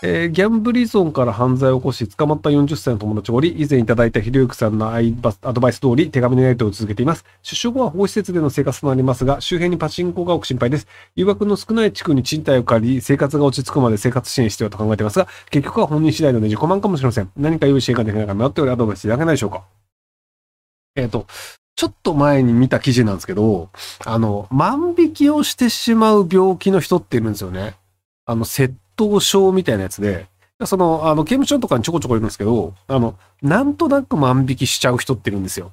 [0.00, 7.24] えーギャンブル依存から犯罪を起こし捕まった40歳の友達がおり、以前いただいたひろゆきさんのアイバアドバイス通り手紙のやり取りを続けています。
[7.42, 10.86] 出所後は保護施設での生活となりますが、周辺にパチンコが多く心配です。
[11.16, 17.30] 誘惑の少ない地区に賃貸を借り、生活が落ち着くまで生活支援してよと考えていますが、結局は本人次第のね自己満かもしれません。
[17.36, 19.64] 何か良い支援ができないか迷っておりアドバイスいただけないでしょうか。
[20.94, 21.26] えっ、と、
[21.74, 23.70] ちょっと前に見た記事なんですけど、
[24.04, 27.74] あの、万引きをしてしまう病気の人っているんですよね。
[28.26, 30.26] あの、窃盗症みたいなやつで、
[30.66, 35.70] その、あの、刑務所とかにちょこちょこいるんですけど、あの、なんとなく万引きしちゃう人っているんですよ。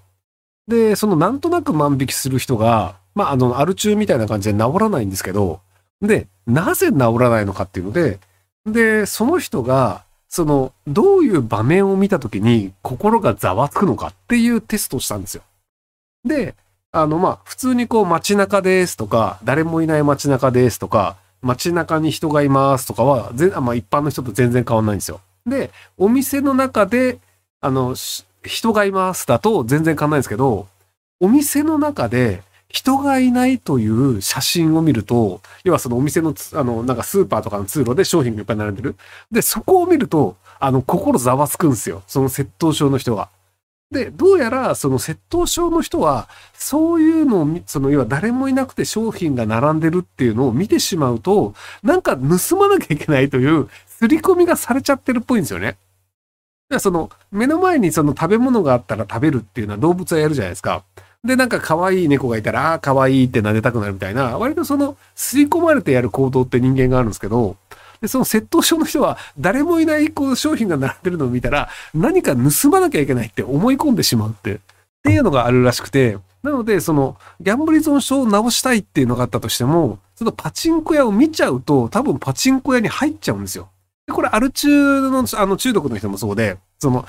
[0.68, 5.60] で、そのなんとなく万引きする人が、まあ、あの、アル中みたいな感じで治らないんですけど、
[6.02, 8.20] で、なぜ治らないのかっていうので、
[8.68, 15.44] で、その人が、その、どういう場面を見たときに心がざわつくのかっていうテストをしたんですよ。
[16.26, 16.56] で、
[16.92, 23.32] あの、まあ、普通にこう街中ですとか、誰もいない街中ですとか、街中に人がいますとかは、
[23.62, 25.22] まあ、一般の人と全然変わんないんですよ。
[25.46, 27.20] で、お店の中で、
[27.62, 27.96] あの、
[28.44, 30.68] 人がいますだと全然変わんないんですけど、
[31.20, 38.96] お店の中で人がいないという写真を見ると、要はそのお店の、あの、なんかスーパーとかの通路で商品がいっぱい並んでる。
[39.32, 42.02] で、そこを見ると、あの、心ざわつくんですよ。
[42.08, 43.30] その窃盗症の人が。
[43.92, 55.78] で、どうやら、その窃盗症の人は、そういうのを、その、要は誰もいなくて商品が並んでるっていうのを見てしまうと、なんか盗まなきゃいけないという、刷り込みがされちゃってるっぽいんですよね。
[56.70, 60.84] だその、目の前にその食べ物があったら食べるっていうのは動物はやるじゃないですか。
[61.24, 67.56] で、なんか可愛い猫がいたら、ああ、可愛いって撫でたくなるみたいな、割とその、刷り込まれてやる行動って人間があるんですけど、
[68.06, 74.58] で、その窃盗症の人は、誰もいないこう商品が並んでるのを見たら、何か盗まなきゃいけないって思い込んでしまうって、っ
[75.04, 83.70] ていうのがあるらしくて、なので、その、ギャンブル依存症を治したいっていうのがあったとしても、そのパチンコ屋を見ちゃうと、多分パチンコ屋に入っちゃうんですよ。
[84.06, 87.06] でこれ、アル中の、あの、中毒の人もそうで、その、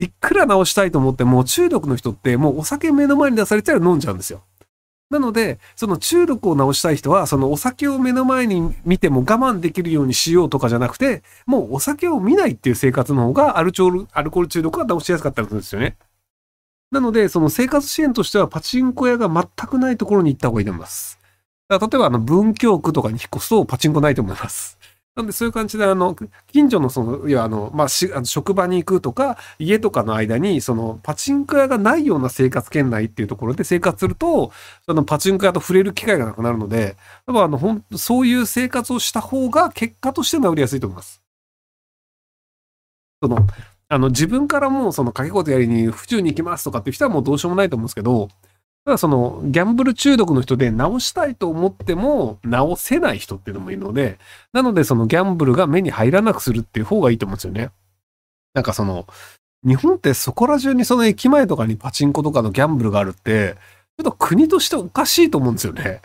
[0.00, 4.42] いくら治したいと思っても、中毒の人ってもうお酒目の前に出されたら飲んじゃうんですよ。
[5.12, 15.98] なので、その中毒を治したい人は、そのお酒を目の前に見ても我慢できるようにしようとかじゃなくて、もうお酒を見ないっていう生活の方がアルチョール、アルコール中毒が治しやすかったんですよね。
[16.90, 21.18] なので、その生活支援としてはパチンコ屋が全くないところに行った方がいいと思います。
[21.68, 24.78] だから例えば、あの、文京区とかに引っ越すとパチンコないと思います。
[25.14, 34.52] なんでそういう感じで、あの、近所のその、いや、あの、まあ、し、あの職場に行くとか、家とかの間に、その、パチンコ屋がないような生活圏内っていうところで生活すると、
[34.86, 36.96] そのパチンコ屋と触れる機会がなくなるので、
[37.26, 41.22] 多分あの、ほん、そういう生活をした方が結果として治りやすいと思います。
[43.22, 43.36] その、
[43.88, 48.28] あの、自分からもうその掛け事やりに府中に行きますとかっていう人はもうどうしようもないと思うんですけど、
[48.84, 54.18] ただその、ギャンブル中毒の人で治したいと思っても治せない人っていうのもいるので、
[54.52, 57.70] なのでそのギャンブルが目に入らなくするっていう方がいいと思うんですよね。
[58.54, 59.06] なんかその、
[59.64, 63.54] 日本ってそこら中にその駅前とかにパチンコとかのギャンブルがあるって、
[63.98, 66.00] ちょっと国としておかしいと思うんですよね。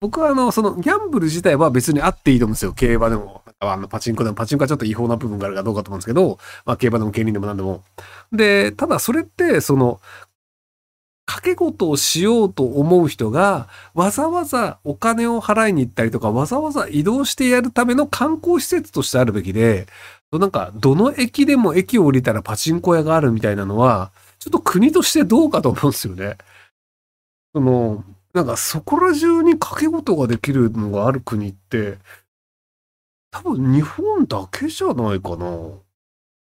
[0.00, 2.72] 僕はあの、そのギャンブル自体は別にあっていいと思うんですよ。
[2.72, 7.82] 競馬でも、あの、パチンコでも、パチンコはちょっと違法な部分があるかどうかと思うんですけど、まあ競馬でも競輪でも何でも。
[8.32, 10.00] で、ただそれって、その、
[11.32, 19.86] 掛け事をしようと思う人が、わざわざお金を払いに行ったりとか、わざわざ移動してやるための観光施設としてあるべきで、
[20.30, 26.36] なんか、どの駅でも駅を降りたらパチンコ屋があるみたいなのは、ちょっと国としてどうかと思うんですよね。
[27.54, 28.04] その、
[28.34, 31.96] なんかそこら中に掛け事ができるのがある国って、
[33.30, 35.46] 多分日本だけじゃないかな。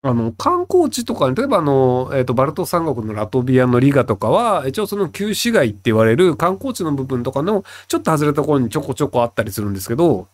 [0.06, 10.28] あの、観光地とかに、例えばあの、えっ、と、バルト三国のラトビアのリガとかは、一応その旧市街って言われる観光地の部分とかの、ちょっと外れたところにちょこちょこあったりするんですけど、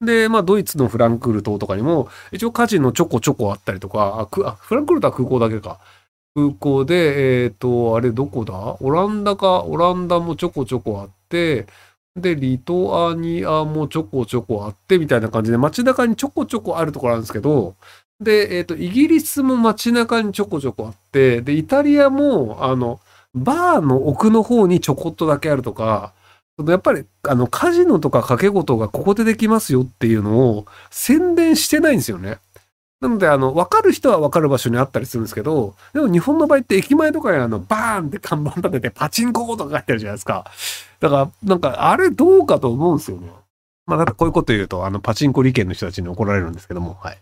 [0.00, 5.80] で、まあ、ドイツのフランクルトとかにも、一応カジノちょこちょこあったりとか、あ、あフランクルトは空港だけか。
[6.36, 8.76] 空港で、えっ、と、あれどこだ？
[8.78, 11.66] オランダか、オランダもちょこちょこあって、
[12.14, 17.74] で、リトアニアもちょこちょこあって、みたいな感じで、街中にちょこちょこあるところなんですけど、
[18.20, 23.00] で、えっ、と、イギリスも街中にちょこちょこあって、で、イタリアも、あの、
[23.34, 26.12] バーの奥の方にちょこっとだけあるとか、
[26.66, 32.38] やっぱり、あの、カジノとか掛け事がここでできますよっていうのを宣伝してないんですよね。
[33.00, 40.50] なので、あの、わかる人はわかる場所にあったりするんですけど、でも日本の場合って駅前とかにあの、バーンって看板立ててパチンコとか書いてあるじゃないですか。
[40.98, 43.30] だから、なんか、あれどうかと思うんですよね。
[43.86, 47.18] まあ、だかこういうこと言うと、あの、パチンコ利権の人たちに怒られるんですけども、はい。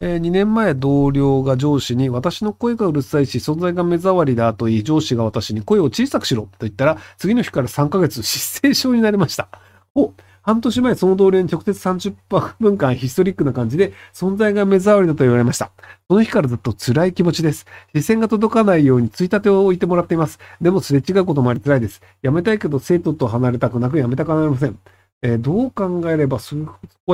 [0.00, 9.48] えー2年前同僚が上司に私の声がうるさいし存在が目障りだと言い上司が私に声を小さくしろと言ったら次の日から3ヶ月失声症になりました。
[9.94, 10.12] お、
[10.42, 12.14] 半年前、その同僚に直接30
[12.60, 15.72] 分間ヒストリックな感じで、存在が目障りだと言われました。
[16.08, 17.66] その日からずっと辛い気持ちです。
[17.94, 20.38] 視線が届かないようについたてを置いてもらっています。
[20.60, 22.00] でもすれ違うこともあり辛いです。
[22.22, 24.78] 辞めたいけど生徒と離れたくなく辞めたくなりません。
[25.22, 26.68] えー、どう考えれば健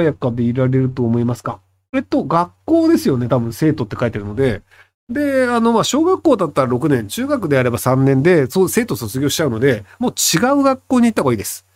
[0.04, 1.60] やかでいられると思いますか？
[1.94, 3.28] えっと、学校ですよね。
[3.28, 4.62] 多分生徒って書いてるので。
[5.10, 11.66] で、あの、ま、小学校だったら6年、中学であれば3年で、そう、生徒卒業しちゃうので、もう違う学校に行った方がいいです。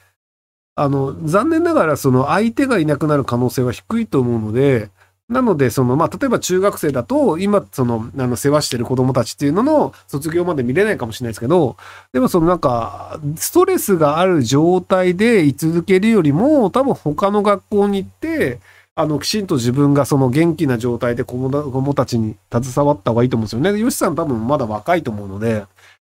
[0.76, 4.90] あの、残念ながら、その相手がいなくなる可能性は低いと思うので、
[5.28, 11.76] なので、その、まあ、例えば中学生だと、今、その、あの、世話してる子供たちっていうのの卒業まで見れないかもしれないですけど、
[12.12, 18.60] でもそのなんか、ストレスがある状態で居続けるよりも、多分他の学校に行って、
[18.98, 23.78] あの、きちんと自分がその元気な状態で子供たちに携わった方がいいと思うんですよね。
[23.78, 25.66] ヨシさん多分まだ若いと思うので、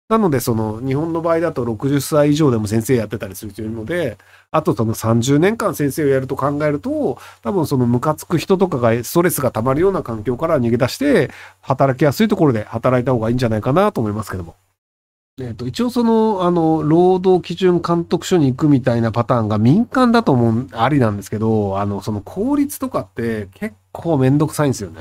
[0.08, 4.17] なので、その、日本の場合だと60歳以上でも先生やってたりする人いるので、
[4.50, 11.31] あとその30年間先生をやると考えると、多分そのムカつく人とかがストレスが溜まるような環境から逃げ出して、
[11.61, 14.56] 働きやすいところで働いた方がいいんじゃないかなと思いますけども。
[15.40, 25.00] えっ、と、一応その、あの、労働基準監督署に行くみたいなパターンが民間だと思う、ありなんですけど、あの、その効率とかって結構めんどくさいんですよね。